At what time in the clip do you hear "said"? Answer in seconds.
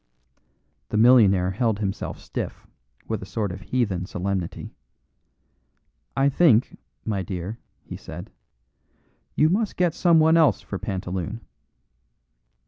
7.97-8.31